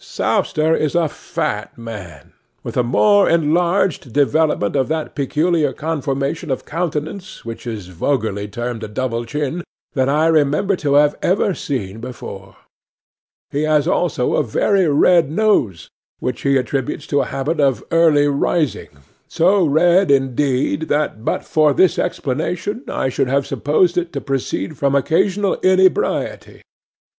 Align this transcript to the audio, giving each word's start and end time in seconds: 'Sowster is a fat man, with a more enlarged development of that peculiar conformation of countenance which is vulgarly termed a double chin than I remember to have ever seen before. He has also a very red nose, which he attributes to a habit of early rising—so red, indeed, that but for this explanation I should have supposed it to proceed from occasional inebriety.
'Sowster 0.03 0.75
is 0.75 0.95
a 0.95 1.07
fat 1.07 1.77
man, 1.77 2.33
with 2.63 2.75
a 2.75 2.81
more 2.81 3.29
enlarged 3.29 4.11
development 4.11 4.75
of 4.75 4.87
that 4.87 5.13
peculiar 5.13 5.73
conformation 5.73 6.49
of 6.49 6.65
countenance 6.65 7.45
which 7.45 7.67
is 7.67 7.89
vulgarly 7.89 8.47
termed 8.47 8.83
a 8.83 8.87
double 8.87 9.25
chin 9.25 9.63
than 9.93 10.09
I 10.09 10.25
remember 10.25 10.75
to 10.77 10.95
have 10.95 11.15
ever 11.21 11.53
seen 11.53 11.99
before. 11.99 12.55
He 13.51 13.61
has 13.61 13.87
also 13.87 14.33
a 14.33 14.43
very 14.43 14.87
red 14.87 15.29
nose, 15.29 15.87
which 16.17 16.41
he 16.41 16.57
attributes 16.57 17.05
to 17.05 17.21
a 17.21 17.25
habit 17.25 17.59
of 17.59 17.83
early 17.91 18.27
rising—so 18.27 19.65
red, 19.67 20.09
indeed, 20.09 20.87
that 20.89 21.23
but 21.23 21.43
for 21.45 21.73
this 21.75 21.99
explanation 21.99 22.81
I 22.87 23.09
should 23.09 23.27
have 23.27 23.45
supposed 23.45 23.99
it 23.99 24.11
to 24.13 24.19
proceed 24.21 24.79
from 24.79 24.95
occasional 24.95 25.57
inebriety. 25.59 26.63